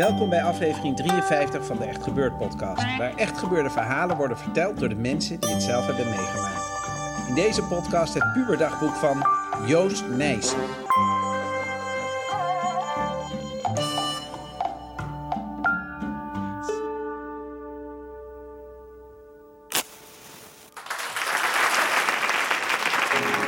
[0.00, 4.78] Welkom bij aflevering 53 van de Echt Gebeurd podcast, waar echt gebeurde verhalen worden verteld
[4.78, 7.28] door de mensen die het zelf hebben meegemaakt.
[7.28, 9.26] In deze podcast het puberdagboek van
[9.66, 10.58] Joost Nijssen.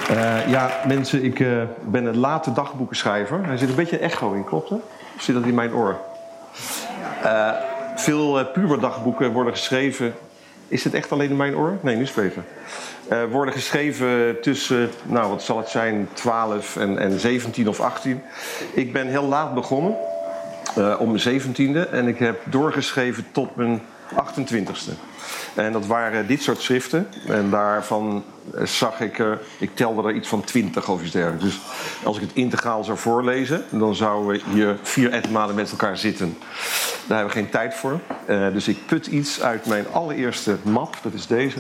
[0.08, 3.50] Eh, ja, mensen, ik eh, ben een late dagboekenschrijver.
[3.50, 4.77] Er zit een beetje echo in, klopt hè?
[5.16, 6.11] Of zit dat in mijn oor?
[7.22, 7.50] Eh,
[7.96, 10.14] veel eh, puberdagboeken worden geschreven...
[10.68, 11.78] Is het echt alleen in mijn oor?
[11.80, 12.14] Nee, nu is.
[13.08, 18.22] Eh, worden geschreven tussen, nou wat zal het zijn, 12 en, en 17 of 18.
[18.74, 19.94] Ik ben heel laat begonnen,
[20.98, 21.90] om mijn 17e.
[21.90, 23.82] En ik heb doorgeschreven tot mijn
[24.12, 24.92] 28e.
[25.55, 27.08] En dat waren dit soort schriften.
[27.27, 28.24] En daarvan
[28.55, 31.44] eh, zag ik er, ik telde er iets van 20 of iets dergelijks.
[31.44, 31.60] Dus
[32.02, 36.36] als ik het integraal zou voorlezen, dan zouden we hier vier etmalen met elkaar zitten.
[37.06, 38.00] Daar hebben we geen tijd voor.
[38.27, 41.58] Eh, dus ik put iets uit mijn allereerste map, dat is deze.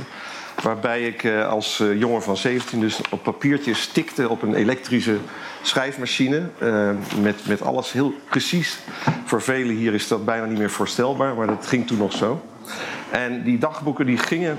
[0.62, 5.16] Waarbij ik eh, als eh, jongen van 17 dus op papiertjes tikte op een elektrische
[5.62, 6.42] schrijfmachine.
[6.58, 8.78] eh, met, met alles heel precies.
[9.24, 12.42] Voor velen hier is dat bijna niet meer voorstelbaar, maar dat ging toen nog zo.
[13.10, 14.58] En die dagboeken die gingen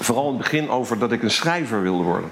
[0.00, 2.30] vooral in het begin over dat ik een schrijver wilde worden.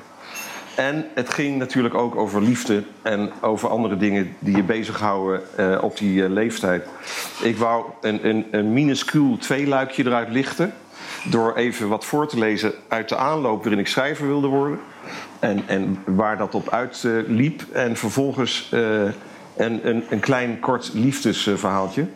[0.77, 5.79] En het ging natuurlijk ook over liefde en over andere dingen die je bezighouden eh,
[5.81, 6.87] op die leeftijd.
[7.43, 10.73] Ik wou een, een, een minuscuul tweeluikje eruit lichten.
[11.31, 14.79] Door even wat voor te lezen uit de aanloop waarin ik schrijver wilde worden.
[15.39, 17.29] En, en waar dat op uitliep.
[17.29, 17.63] liep.
[17.73, 19.03] en vervolgens eh,
[19.57, 22.07] een, een, een klein kort liefdesverhaaltje.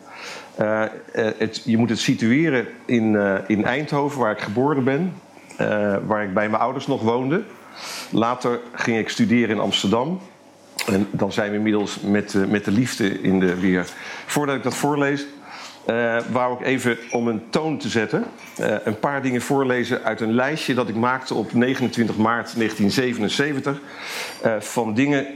[0.55, 5.13] Eh, eh, het, je moet het situeren in, in Eindhoven, waar ik geboren ben.
[6.07, 7.43] waar ik bij mijn ouders nog woonde.
[8.11, 10.21] Later ging ik studeren in Amsterdam.
[10.87, 13.87] En dan zijn we inmiddels met, met de liefde in de weer.
[14.27, 15.27] Voordat ik dat voorlees,
[15.85, 18.25] eh wou ik even om een toon te zetten...
[18.57, 23.81] eh, een paar dingen voorlezen uit een lijstje dat ik maakte op 29 maart 1977...
[24.43, 25.27] eh, van dingen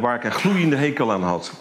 [0.00, 1.52] waar ik een gloeiende hekel aan had.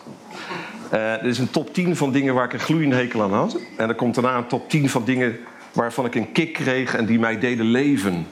[1.21, 3.57] Dit is een top 10 van dingen waar ik een gloeiende hekel aan had.
[3.77, 5.37] En er komt daarna een top 10 van dingen
[5.71, 8.27] waarvan ik een kick kreeg en die mij deden leven.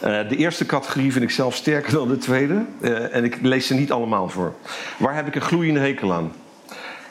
[0.00, 2.64] De eerste categorie vind ik zelf sterker dan de tweede.
[3.10, 4.54] En ik lees ze niet allemaal voor.
[4.96, 6.32] Waar heb ik een gloeiende hekel aan?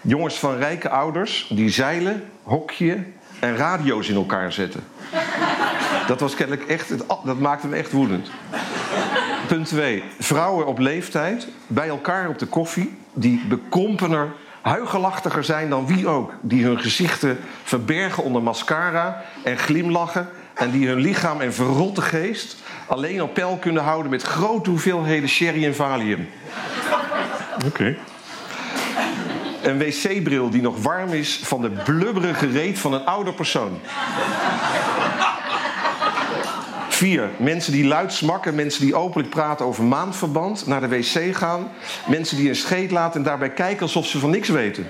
[0.08, 3.04] Jongens van rijke ouders die zeilen, hokje
[3.40, 4.84] en radio's in elkaar zetten.
[6.08, 6.94] Dat was kennelijk echt,
[7.24, 8.30] dat maakte me echt woedend.
[9.48, 10.04] Punt 2.
[10.20, 16.34] Vrouwen op leeftijd bij elkaar op de koffie die bekrompener, huigelachtiger zijn dan wie ook.
[16.42, 20.28] Die hun gezichten verbergen onder mascara en glimlachen.
[20.54, 25.30] En die hun lichaam en verrotte geest alleen op peil kunnen houden met grote hoeveelheden
[25.30, 26.28] sherry en valium.
[27.66, 27.96] Oké.
[29.66, 33.80] Een wc-bril die nog warm is van de blubberige reet van een ouder persoon.
[36.90, 41.72] Vier, mensen die luid smakken, mensen die openlijk praten over maandverband, naar de wc gaan,
[42.08, 44.88] mensen die een scheet laten en daarbij kijken alsof ze van niks weten.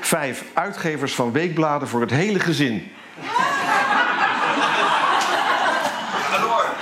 [0.00, 2.90] Vijf, uitgevers van weekbladen voor het hele gezin.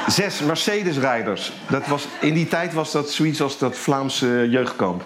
[0.07, 1.53] Zes, Mercedes-rijders.
[1.69, 5.05] Dat was, in die tijd was dat zoiets als dat Vlaamse jeugdkamp.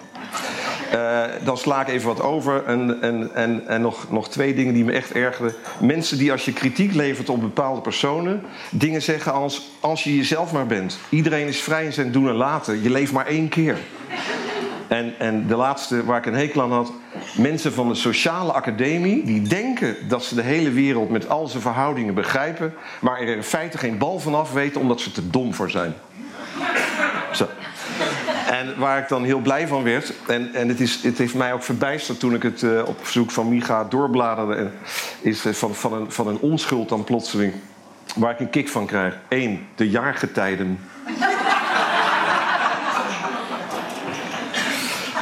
[0.91, 2.63] Eh, dan sla ik even wat over.
[2.65, 5.53] En, en, en, en nog, nog twee dingen die me echt ergerden.
[5.79, 8.43] Mensen die als je kritiek levert op bepaalde personen...
[8.71, 10.97] dingen zeggen als, als je jezelf maar bent.
[11.09, 12.83] Iedereen is vrij in zijn doen en laten.
[12.83, 13.77] Je leeft maar één keer.
[14.87, 16.91] En, en de laatste waar ik een hekel aan had...
[17.37, 19.23] mensen van de sociale academie...
[19.23, 22.73] die denken dat ze de hele wereld met al zijn verhoudingen begrijpen...
[22.99, 24.81] maar er in feite geen bal van af weten...
[24.81, 25.93] omdat ze te dom voor zijn.
[27.31, 27.47] Zo.
[28.65, 30.13] En waar ik dan heel blij van werd...
[30.27, 33.31] en, en het, is, het heeft mij ook verbijsterd toen ik het eh, op verzoek
[33.31, 34.69] van Micha doorbladerde...
[35.21, 37.53] Is eh, van, van, een, van een onschuld dan plotseling...
[38.15, 39.17] waar ik een kick van krijg.
[39.29, 40.79] Eén, de jaargetijden.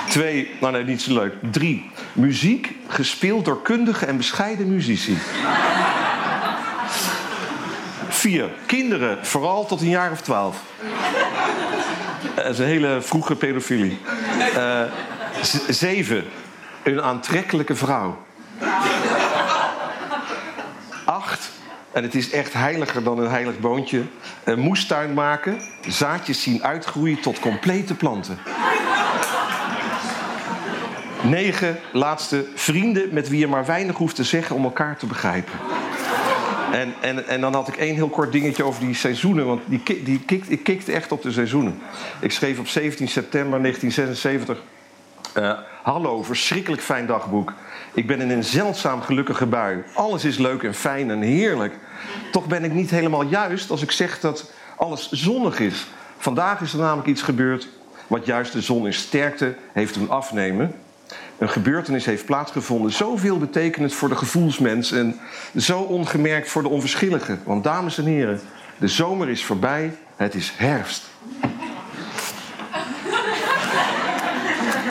[0.09, 1.33] Twee, nou nee, niet zo leuk.
[1.51, 5.17] Drie, muziek gespeeld door kundige en bescheiden muzici.
[8.09, 10.61] Vier, kinderen, vooral tot een jaar of twaalf.
[12.35, 13.99] Dat is een hele vroege pedofilie.
[14.55, 14.81] Uh,
[15.67, 16.25] zeven,
[16.83, 18.17] een aantrekkelijke vrouw.
[21.05, 21.49] Acht,
[21.91, 24.01] en het is echt heiliger dan een heilig boontje.
[24.43, 28.37] Een moestuin maken, zaadjes zien uitgroeien tot complete planten.
[31.21, 35.59] Negen, laatste, vrienden met wie je maar weinig hoeft te zeggen om elkaar te begrijpen.
[36.73, 39.45] En, en, en dan had ik één heel kort dingetje over die seizoenen.
[39.45, 41.79] Want die, die kikt, ik kikte echt op de seizoenen.
[42.19, 44.61] Ik schreef op 17 september 1976...
[45.37, 45.53] Uh,
[45.83, 47.53] hallo, verschrikkelijk fijn dagboek.
[47.93, 49.83] Ik ben in een zeldzaam gelukkige bui.
[49.93, 51.73] Alles is leuk en fijn en heerlijk.
[52.31, 55.85] Toch ben ik niet helemaal juist als ik zeg dat alles zonnig is.
[56.17, 57.67] Vandaag is er namelijk iets gebeurd
[58.07, 60.75] wat juist de zon in sterkte heeft doen afnemen.
[61.37, 65.19] Een gebeurtenis heeft plaatsgevonden, zoveel betekenend voor de gevoelsmens en
[65.57, 67.37] zo ongemerkt voor de onverschillige.
[67.43, 68.41] Want dames en heren,
[68.77, 71.11] de zomer is voorbij, het is herfst.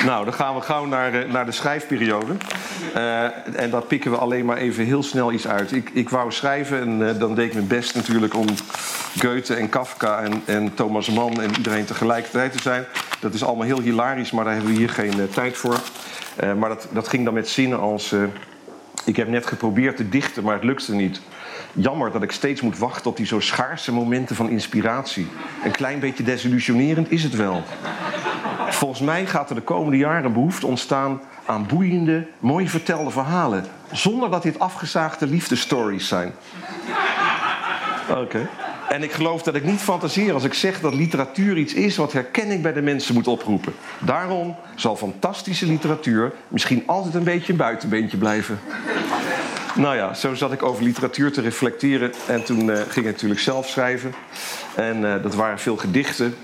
[0.05, 2.33] Nou, dan gaan we gauw naar, eh, naar de schrijfperiode.
[2.97, 3.23] Uh,
[3.57, 5.73] en daar pikken we alleen maar even heel snel iets uit.
[5.73, 8.47] Ik, ik wou schrijven en uh, dan deed ik mijn best natuurlijk om
[9.19, 12.85] Goethe en Kafka en, en Thomas Mann en iedereen tegelijkertijd te zijn.
[13.21, 15.81] Dat is allemaal heel hilarisch, maar daar hebben we hier geen uh, tijd voor.
[16.57, 18.15] Maar dat, dat ging dan met zinnen als...
[19.05, 21.21] ik heb net geprobeerd te dichten, maar het lukte niet.
[21.73, 25.27] Jammer dat ik steeds moet wachten op die zo schaarse momenten van inspiratie.
[25.65, 27.63] Een klein beetje desillusionerend is het wel.
[28.69, 33.65] Volgens mij gaat er de komende jaren behoefte ontstaan aan boeiende, mooi vertelde verhalen.
[33.93, 36.33] Zonder dat dit afgezaagde liefdestories zijn.
[38.11, 38.49] Oké.
[38.93, 42.13] En ik geloof dat ik niet fantaseer als ik zeg dat literatuur iets is wat
[42.13, 43.73] herkenning bij de mensen moet oproepen.
[43.99, 48.61] Daarom zal fantastische literatuur misschien altijd een beetje een buitenbeentje blijven.
[49.75, 53.41] Nou ja, zo zat ik over literatuur te reflecteren en toen uh, ging ik natuurlijk
[53.41, 54.15] zelf schrijven.
[54.75, 56.35] En uh, dat waren veel gedichten.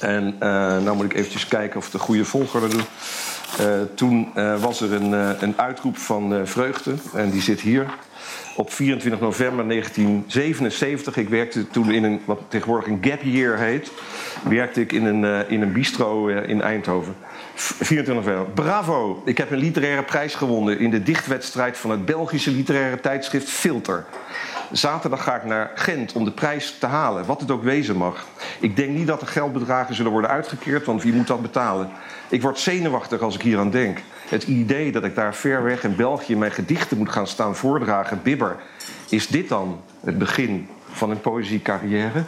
[0.00, 0.48] En uh,
[0.82, 2.80] nou moet ik eventjes kijken of de goede volgorde doe.
[3.60, 5.12] Uh, toen uh, was er een,
[5.42, 7.86] een uitroep van vreugde en die zit hier.
[8.56, 13.90] Op 24 november 1977, ik werkte toen in een, wat tegenwoordig een gap year heet,
[14.48, 17.14] werkte ik in een, in een bistro in Eindhoven.
[17.54, 18.46] 24 november.
[18.54, 23.48] Bravo, ik heb een literaire prijs gewonnen in de dichtwedstrijd van het Belgische literaire tijdschrift
[23.48, 24.04] Filter.
[24.72, 28.26] Zaterdag ga ik naar Gent om de prijs te halen, wat het ook wezen mag.
[28.60, 31.90] Ik denk niet dat er geldbedragen zullen worden uitgekeerd, want wie moet dat betalen?
[32.28, 33.98] Ik word zenuwachtig als ik hier aan denk.
[34.28, 38.20] Het idee dat ik daar ver weg in België mijn gedichten moet gaan staan voordragen,
[38.22, 38.56] bibber.
[39.08, 42.24] Is dit dan het begin van een poëziecarrière?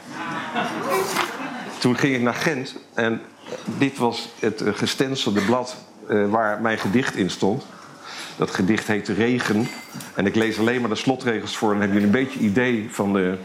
[1.78, 3.20] Toen ging ik naar Gent en
[3.64, 5.76] dit was het eh, gestenselde blad
[6.08, 7.64] uh, waar mijn gedicht in stond.
[8.38, 9.68] Dat gedicht heet Regen.
[10.14, 11.70] En ik lees alleen maar de slotregels voor.
[11.70, 13.38] Dan hebben jullie een beetje idee van de.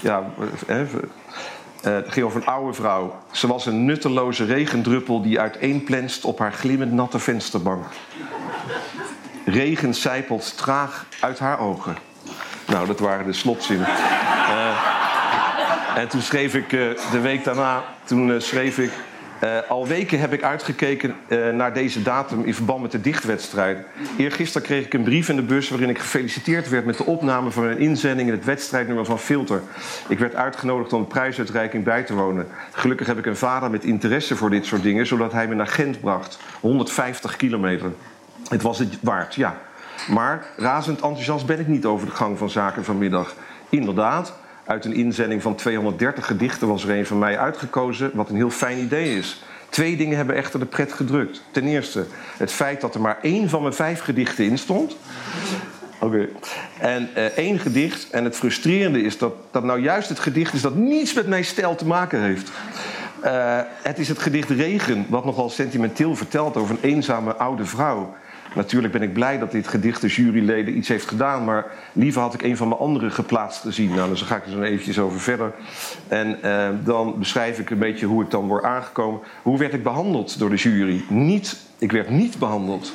[0.00, 0.30] Ja,
[0.66, 0.76] eh,
[1.82, 3.18] het ging over een oude vrouw.
[3.30, 7.84] Ze was een nutteloze regendruppel die uiteenplenst op haar glimmend natte vensterbank.
[9.44, 11.96] Regen sijpelt traag uit haar ogen.
[12.66, 13.88] Nou, dat waren de slotzinnen.
[13.88, 14.76] Uh,
[15.94, 18.90] en toen schreef ik de week daarna, toen schreef ik
[19.44, 23.78] uh, al weken heb ik uitgekeken uh, naar deze datum in verband met de dichtwedstrijd.
[24.16, 27.50] Eergisteren kreeg ik een brief in de bus waarin ik gefeliciteerd werd met de opname
[27.50, 29.62] van mijn inzending in het wedstrijdnummer van Filter.
[30.08, 32.46] Ik werd uitgenodigd om de prijsuitreiking bij te wonen.
[32.72, 35.66] Gelukkig heb ik een vader met interesse voor dit soort dingen, zodat hij me naar
[35.66, 36.38] Gent bracht.
[36.60, 37.92] 150 kilometer.
[38.48, 39.60] Het was het waard, ja.
[40.08, 43.34] Maar razend enthousiast ben ik niet over de gang van zaken vanmiddag.
[43.68, 44.34] Inderdaad,
[44.70, 48.50] uit een inzending van 230 gedichten was er een van mij uitgekozen, wat een heel
[48.50, 49.42] fijn idee is.
[49.68, 51.42] Twee dingen hebben echter de pret gedrukt.
[51.50, 54.96] Ten eerste het feit dat er maar één van mijn vijf gedichten in stond.
[56.00, 56.28] Oké.
[56.78, 58.10] En uh, één gedicht.
[58.10, 61.44] En het frustrerende is dat dat nou juist het gedicht is dat niets met mijn
[61.44, 62.50] stijl te maken heeft.
[63.24, 68.14] Uh, het is het gedicht Regen, wat nogal sentimenteel vertelt over een eenzame oude vrouw.
[68.54, 72.34] Natuurlijk ben ik blij dat dit gedicht de juryleden iets heeft gedaan, maar liever had
[72.34, 73.94] ik een van mijn andere geplaatst gezien.
[73.94, 75.52] Nou, dus daar ga ik er zo eventjes over verder.
[76.08, 79.20] En eh, dan beschrijf ik een beetje hoe ik dan word aangekomen.
[79.42, 81.04] Hoe werd ik behandeld door de jury?
[81.08, 82.92] Niet, ik werd niet behandeld.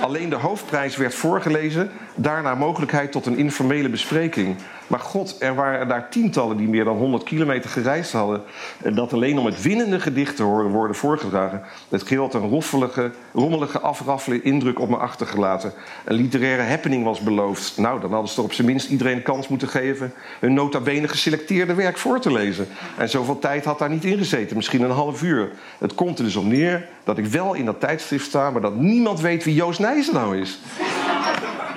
[0.00, 4.56] Alleen de hoofdprijs werd voorgelezen, daarna mogelijkheid tot een informele bespreking.
[4.88, 8.42] Maar god, er waren daar tientallen die meer dan 100 kilometer gereisd hadden.
[8.82, 11.62] En dat alleen om het winnende gedicht te horen worden voorgedragen.
[11.88, 15.72] Het geheel had een roffelige, rommelige, afraffelde indruk op me achtergelaten.
[16.04, 17.76] Een literaire happening was beloofd.
[17.76, 20.12] Nou, dan hadden ze toch op zijn minst iedereen kans moeten geven...
[20.40, 22.68] hun nota bene geselecteerde werk voor te lezen.
[22.96, 25.50] En zoveel tijd had daar niet in gezeten, misschien een half uur.
[25.78, 28.50] Het komt er dus op neer dat ik wel in dat tijdschrift sta...
[28.50, 30.58] maar dat niemand weet wie Joost Nijssen nou is.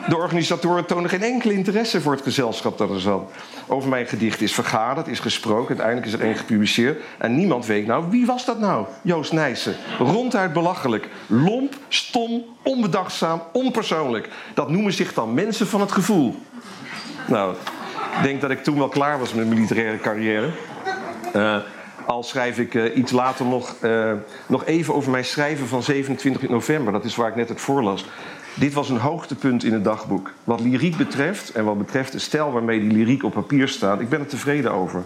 [0.08, 3.31] De organisatoren tonen geen enkele interesse voor het gezelschap dat er zat.
[3.67, 7.01] Over mijn gedicht is vergaderd, is gesproken, uiteindelijk is er één gepubliceerd.
[7.17, 8.86] En niemand weet nou, wie was dat nou?
[9.01, 9.75] Joost Nijssen.
[10.00, 11.10] Ronduit belachelijk.
[11.27, 14.29] Lomp, stom, onbedachtzaam, onpersoonlijk.
[14.53, 16.36] Dat noemen zich dan mensen van het gevoel.
[17.27, 17.55] Nou,
[18.17, 20.50] ik denk dat ik toen wel klaar was met mijn literaire carrière.
[21.36, 21.58] Uh,
[22.05, 24.12] al schrijf ik uh, iets later nog, uh,
[24.48, 26.93] nog even over mijn schrijven van 27 november.
[26.93, 28.05] Dat is waar ik net het voorlas.
[28.53, 30.31] Dit was een hoogtepunt in het dagboek.
[30.43, 34.10] Wat lyriek betreft en wat betreft de stijl waarmee die lyriek op papier staat, ik
[34.10, 35.03] ben er tevreden over.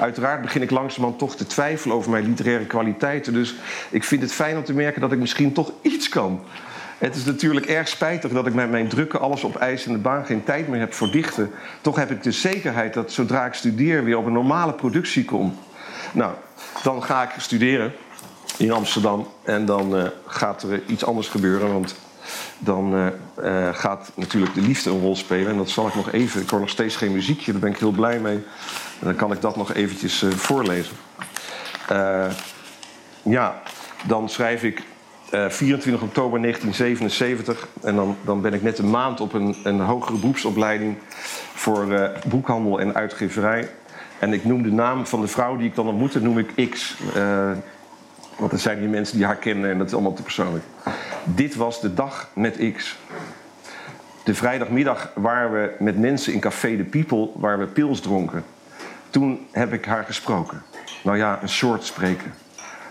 [0.00, 3.32] Uiteraard begin ik langzamerhand toch te twijfelen over mijn literaire kwaliteiten.
[3.32, 3.54] Dus
[3.90, 6.40] ik vind het fijn om te merken dat ik misschien toch iets kan.
[6.98, 9.98] Het is natuurlijk erg spijtig dat ik met mijn drukke, alles op ijs in de
[9.98, 11.50] baan geen tijd meer heb voor dichten.
[11.80, 15.58] Toch heb ik de zekerheid dat zodra ik studeer weer op een normale productie kom.
[16.12, 16.32] Nou,
[16.82, 17.92] dan ga ik studeren
[18.56, 21.72] in Amsterdam en dan uh, gaat er iets anders gebeuren.
[21.72, 21.94] Want
[22.58, 23.06] dan uh,
[23.44, 25.50] uh, gaat natuurlijk de liefde een rol spelen.
[25.50, 26.42] En dat zal ik nog even.
[26.42, 28.34] Ik hoor nog steeds geen muziekje, daar ben ik heel blij mee.
[29.00, 30.96] En dan kan ik dat nog eventjes uh, voorlezen.
[33.22, 33.62] ja,
[34.06, 34.82] dan schrijf ik
[35.48, 37.68] 24 oktober 1977.
[37.82, 40.96] En dan, dan ben ik net een maand op een, een hogere beroepsopleiding
[41.54, 43.70] voor boekhandel en uitgeverij.
[44.18, 46.96] En ik noem de naam van de vrouw die ik dan ontmoette, noem ik X.
[48.36, 50.64] want dat zijn die mensen die haar kennen en dat is allemaal te persoonlijk.
[51.24, 52.98] Dit was de dag met X.
[54.24, 58.44] De vrijdagmiddag waren we met mensen in Café de People waar we pils dronken.
[59.10, 60.62] Toen heb ik haar gesproken.
[61.02, 62.34] Nou ja, een soort spreken.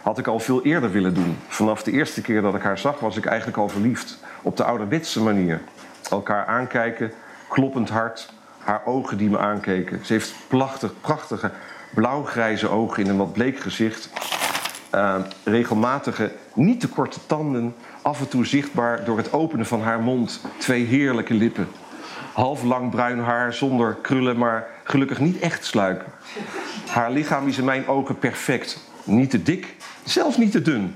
[0.02, 1.38] Had ik al veel eerder willen doen.
[1.48, 4.18] Vanaf de eerste keer dat ik haar zag was ik eigenlijk al verliefd.
[4.42, 5.62] Op de ouderwetse manier.
[6.10, 7.12] Elkaar aankijken,
[7.48, 10.06] kloppend hart, haar ogen die me aankeken.
[10.06, 11.52] Ze heeft prachtig, prachtige
[11.94, 14.10] blauwgrijze ogen in een wat bleek gezicht.
[14.96, 20.00] Uh, regelmatige, niet te korte tanden, af en toe zichtbaar door het openen van haar
[20.00, 21.67] mond twee heerlijke lippen.
[22.34, 26.05] Half lang bruin haar zonder krullen, maar gelukkig niet echt sluik.
[26.88, 28.79] Haar lichaam is in mijn ogen perfect.
[29.03, 30.96] Niet te dik, zelfs niet te dun.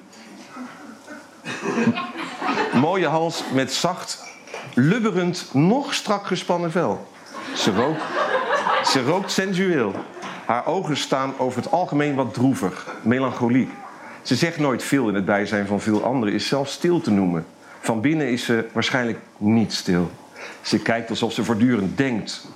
[2.74, 4.24] Mooie hals met zacht,
[4.74, 7.07] lubberend, nog strak gespannen vel.
[7.55, 8.01] Ze rookt,
[8.83, 9.93] ze rookt sensueel.
[10.45, 13.69] Haar ogen staan over het algemeen wat droevig, melancholiek.
[14.25, 17.46] Ze zegt nooit veel in het bijzijn van veel anderen, is zelfs stil te noemen.
[17.79, 20.12] Van binnen is ze waarschijnlijk niet stil.
[20.62, 22.48] Ze kijkt alsof ze voortdurend denkt.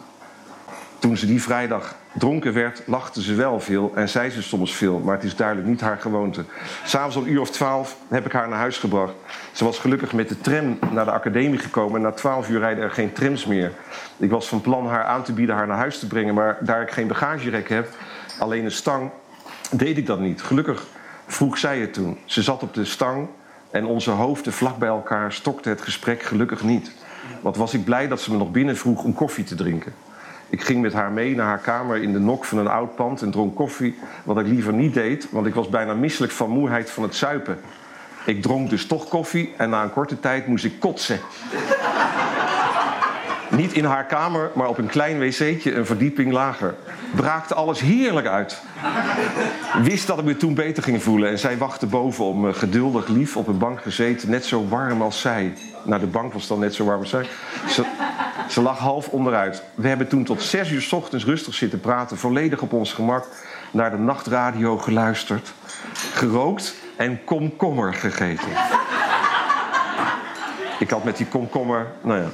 [0.99, 4.99] Toen ze die vrijdag dronken werd, lachte ze wel veel en zei ze soms veel,
[4.99, 6.43] maar het is duidelijk niet haar gewoonte.
[6.85, 9.13] S'avonds om uur of twaalf heb ik haar naar huis gebracht.
[9.51, 12.83] Ze was gelukkig met de tram naar de academie gekomen en na twaalf uur rijden
[12.83, 13.71] er geen trams meer.
[14.17, 16.81] Ik was van plan haar aan te bieden haar naar huis te brengen, maar daar
[16.81, 17.87] ik geen bagagerek heb,
[18.39, 19.09] alleen een stang,
[19.71, 20.41] deed ik dat niet.
[20.41, 20.85] Gelukkig
[21.31, 22.17] vroeg zij het toen.
[22.25, 23.27] Ze zat op de stang
[23.71, 26.91] en onze hoofden vlak bij elkaar stokte het gesprek gelukkig niet.
[27.41, 29.93] Wat was ik blij dat ze me nog binnen vroeg om koffie te drinken.
[30.49, 33.21] Ik ging met haar mee naar haar kamer in de nok van een oud pand
[33.21, 36.91] en dronk koffie, wat ik liever niet deed, want ik was bijna misselijk van moeheid
[36.91, 37.59] van het zuipen.
[38.25, 41.19] Ik dronk dus toch koffie en na een korte tijd moest ik kotsen.
[43.59, 46.75] Niet in haar kamer, maar op een klein wc'tje een verdieping lager.
[47.15, 48.61] Braakte alles heerlijk uit.
[49.83, 51.29] Wist dat ik me toen beter ging voelen.
[51.29, 54.29] En zij wachtte boven om me geduldig lief op een bank gezeten.
[54.29, 55.53] Net zo warm als zij.
[55.83, 57.25] Nou, de bank was dan net zo warm als zij.
[57.69, 57.85] Ze,
[58.49, 59.63] ze lag half onderuit.
[59.75, 62.17] We hebben toen tot zes uur s ochtends rustig zitten praten.
[62.17, 63.27] Volledig op ons gemak.
[63.71, 65.53] Naar de nachtradio geluisterd.
[66.13, 68.49] Gerookt en komkommer gegeten.
[70.79, 72.27] Ik had met die komkommer, nou ja,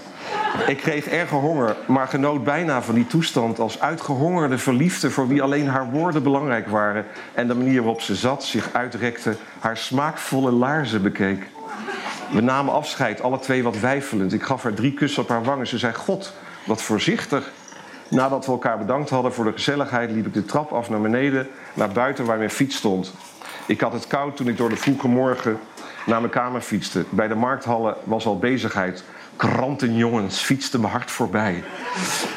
[0.67, 5.41] ik kreeg erge honger, maar genoot bijna van die toestand als uitgehongerde verliefde voor wie
[5.41, 10.51] alleen haar woorden belangrijk waren en de manier waarop ze zat, zich uitrekte, haar smaakvolle
[10.51, 11.47] laarzen bekeek.
[12.31, 14.33] We namen afscheid, alle twee wat weifelend.
[14.33, 15.67] Ik gaf haar drie kussen op haar wangen.
[15.67, 16.33] Ze zei: God,
[16.65, 17.51] wat voorzichtig.
[18.07, 21.47] Nadat we elkaar bedankt hadden voor de gezelligheid, liep ik de trap af naar beneden,
[21.73, 23.13] naar buiten waar mijn fiets stond.
[23.65, 25.59] Ik had het koud toen ik door de vroege morgen
[26.05, 27.05] naar mijn kamer fietste.
[27.09, 29.03] Bij de markthallen was al bezigheid.
[29.35, 31.63] Krantenjongens fietsten me hard voorbij.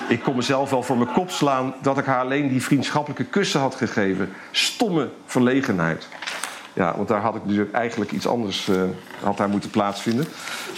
[0.09, 3.61] Ik kon mezelf wel voor mijn kop slaan dat ik haar alleen die vriendschappelijke kussen
[3.61, 4.33] had gegeven.
[4.51, 6.09] Stomme verlegenheid.
[6.73, 8.83] Ja, want daar had ik dus eigenlijk iets anders uh,
[9.23, 10.27] had moeten plaatsvinden.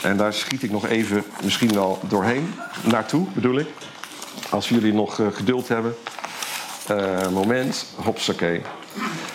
[0.03, 2.55] En daar schiet ik nog even misschien wel doorheen.
[2.85, 3.69] Naartoe, bedoel ik.
[4.51, 5.95] Als jullie nog eh, geduld hebben.
[6.87, 8.63] Eh, moment, hopsakee.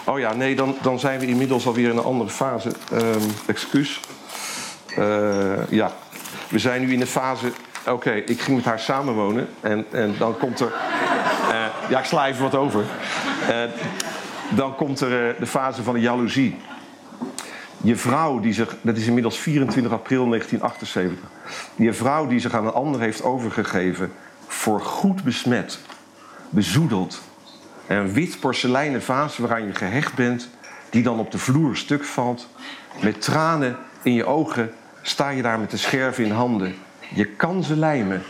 [0.05, 2.71] Oh ja, nee, dan, dan zijn we inmiddels alweer in een andere fase.
[2.91, 3.99] Ehm excuus.
[4.95, 5.91] Eh, ja,
[6.49, 7.51] we zijn nu in de fase...
[7.87, 10.73] Oké, ik ging met haar samenwonen en, en dan komt er...
[11.49, 12.83] eh, ja, ik sla even wat over.
[13.47, 13.63] Eh,
[14.55, 16.57] dan komt er eh, de fase van de jaloezie.
[17.81, 21.29] Je vrouw die zich, dat is inmiddels 24 april 1978.
[21.75, 24.11] Je vrouw die zich aan een ander heeft overgegeven,
[24.47, 25.79] voor goed besmet,
[26.49, 27.21] bezoedeld.
[27.87, 30.49] En een wit porseleinen vaas waaraan je gehecht bent,
[30.89, 32.47] die dan op de vloer stuk valt.
[33.01, 34.73] Met tranen in je ogen
[35.07, 36.75] sta je daar met de scherf in handen.
[37.13, 38.23] Je kan ze lijmen,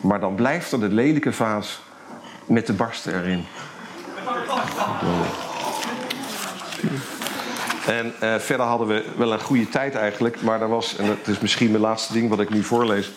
[0.00, 1.80] maar dan blijft er de lelijke vaas
[2.46, 3.44] met de barsten erin.
[7.86, 10.42] En eh, verder hadden we wel een goede tijd eigenlijk.
[10.42, 13.12] Maar er was, en dat is misschien mijn laatste ding wat ik nu voorlees.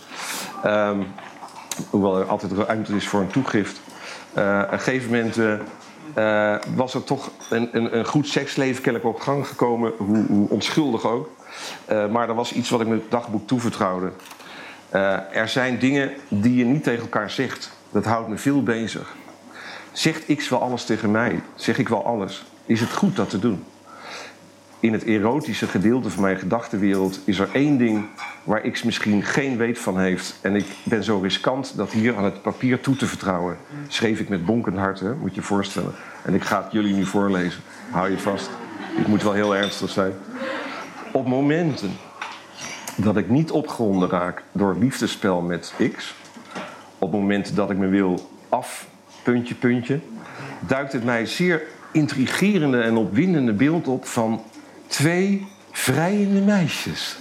[0.63, 0.99] ehm,
[1.89, 3.81] hoewel er altijd ruimte is voor een toegift.
[4.33, 5.53] Eh, op een gegeven moment eh,
[6.13, 9.93] eh, was er toch een, een, een goed seksleven kennelijk op gang gekomen.
[9.97, 11.29] Hoe, hoe onschuldig ook.
[11.85, 14.11] Eh, maar er was iets wat ik mijn dagboek toevertrouwde.
[14.89, 17.71] Eh, er zijn dingen die je niet tegen elkaar zegt.
[17.91, 19.15] Dat houdt me veel bezig.
[19.91, 21.41] Zegt X wel alles tegen mij?
[21.55, 22.45] Zeg ik wel alles?
[22.65, 23.63] Is het goed dat te doen?
[24.81, 28.05] In het erotische gedeelte van mijn gedachtenwereld is er één ding
[28.43, 30.39] waar X misschien geen weet van heeft.
[30.41, 33.57] En ik ben zo riskant dat hier aan het papier toe te vertrouwen.
[33.87, 35.15] Schreef ik met bonkend hart, hè?
[35.15, 35.93] moet je je voorstellen.
[36.23, 37.61] En ik ga het jullie nu voorlezen.
[37.91, 38.49] Hou je vast.
[38.97, 40.13] Ik moet wel heel ernstig zijn.
[41.11, 41.91] Op momenten
[42.95, 46.15] dat ik niet opgewonden raak door liefdespel met X,
[46.97, 48.87] op momenten dat ik me wil af,
[49.23, 49.99] puntje, puntje,
[50.59, 54.41] duikt het mij zeer intrigerende en opwindende beeld op van
[54.89, 57.17] twee vrijende meisjes.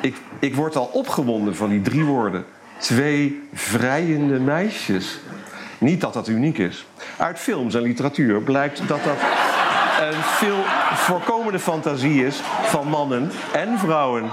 [0.00, 2.44] ik, ik word al opgewonden van die drie woorden.
[2.78, 5.18] Twee vrijende meisjes.
[5.78, 6.86] Niet dat dat uniek is.
[7.16, 9.16] Uit films en literatuur blijkt dat dat
[10.00, 10.62] een veel
[10.94, 14.30] voorkomende fantasie is van mannen en vrouwen.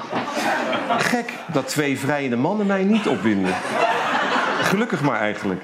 [0.98, 3.54] Gek dat twee vrijende mannen mij niet opwinden.
[4.62, 5.62] Gelukkig maar eigenlijk.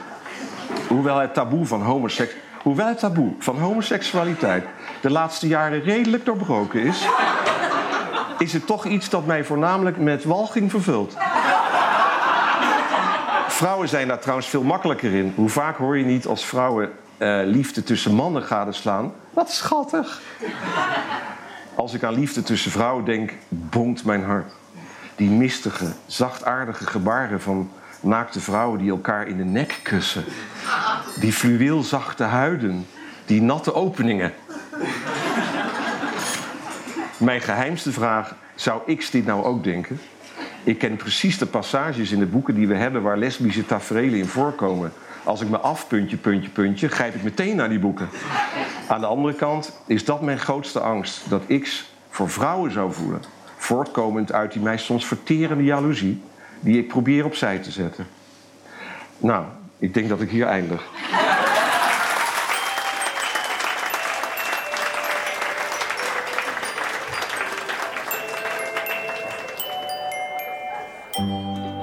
[0.87, 2.33] Hoewel het taboe van homoseks...
[2.65, 4.65] Hoewel het taboe van homoseksualiteit
[5.01, 7.07] de laatste jaren redelijk doorbroken is,
[8.37, 11.17] is het toch iets dat mij voornamelijk met walging vervult.
[13.47, 15.33] Vrouwen zijn daar trouwens veel makkelijker in.
[15.35, 19.13] Hoe vaak hoor je niet als vrouwen eh, liefde tussen mannen gadeslaan?
[19.29, 20.21] Wat schattig.
[21.75, 24.51] Als ik aan liefde tussen vrouwen denk, bonkt mijn hart.
[25.15, 30.23] Die mistige, zachtaardige gebaren van naakte vrouwen die elkaar in de nek kussen.
[31.19, 32.85] Die fluweelzachte huiden,
[33.25, 34.33] die natte openingen.
[37.17, 39.99] Mijn geheimste vraag, zou X dit nou ook denken?
[40.63, 44.25] Ik ken precies de passages in de boeken die we hebben waar lesbische tafereelen in
[44.25, 44.93] voorkomen.
[45.23, 48.09] Als ik me af, puntje, puntje, puntje, grijp ik meteen naar die boeken.
[48.87, 51.29] Aan de andere kant is dat mijn grootste angst.
[51.29, 53.21] Dat X voor vrouwen zou voelen.
[53.57, 56.21] Voortkomend uit die mij soms verterende jaloezie.
[56.59, 58.07] Die ik probeer opzij te zetten.
[59.17, 59.45] Nou,
[59.79, 60.83] ik denk dat ik hier eindig.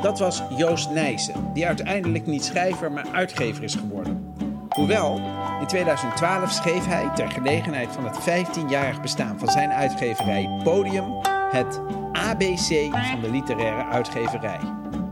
[0.03, 4.35] Dat was Joost Nijssen, die uiteindelijk niet schrijver, maar uitgever is geworden.
[4.69, 5.21] Hoewel,
[5.61, 11.05] in 2012 schreef hij ter gelegenheid van het 15-jarig bestaan van zijn uitgeverij Podium
[11.51, 11.81] het
[12.13, 14.61] ABC van de literaire uitgeverij.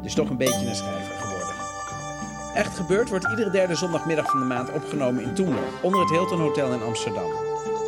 [0.03, 1.10] Dus toch een beetje een schrijver.
[2.55, 6.41] Echt gebeurd wordt iedere derde zondagmiddag van de maand opgenomen in Toemler, onder het Hilton
[6.41, 7.31] Hotel in Amsterdam.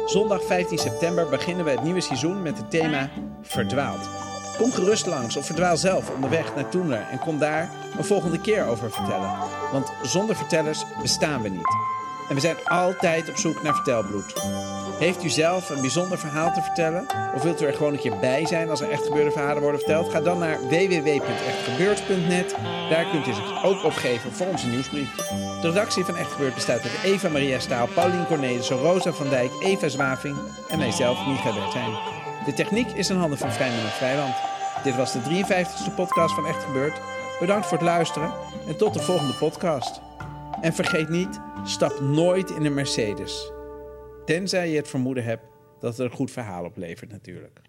[0.07, 3.11] Zondag 15 september beginnen we het nieuwe seizoen met het thema
[3.43, 4.09] Verdwaald.
[4.57, 8.67] Kom gerust langs of verdwaal zelf onderweg naar Toemler en kom daar een volgende keer
[8.67, 9.31] over vertellen.
[9.73, 11.77] Want zonder vertellers bestaan we niet.
[12.29, 14.35] En we zijn altijd op zoek naar vertelbloed.
[15.03, 17.07] Heeft u zelf een bijzonder verhaal te vertellen?
[17.35, 19.81] Of wilt u er gewoon een keer bij zijn als er echt gebeurde verhalen worden
[19.81, 20.11] verteld?
[20.11, 22.57] Ga dan naar www.echtgebeurd.net.
[22.91, 25.15] Daar kunt u zich ook opgeven voor onze nieuwsbrief.
[25.61, 29.51] De redactie van Echt Gebeurd bestaat uit Eva Maria Staal, Paulien Cornelissen, Rosa van Dijk,
[29.61, 30.37] Eva Zwaving
[30.69, 31.97] en mijzelf, Micha Wertheim.
[32.45, 34.35] De techniek is in handen van Vrijman en Vrijland.
[34.85, 37.01] Dit was de 53ste podcast van Echt Gebeurd.
[37.41, 38.33] Bedankt voor het luisteren
[38.67, 40.01] en tot de volgende podcast.
[40.61, 43.53] En vergeet niet, stap nooit in een Mercedes.
[44.25, 45.45] Tenzij je het vermoeden hebt
[45.81, 47.61] dat het een goed verhaal oplevert natuurlijk.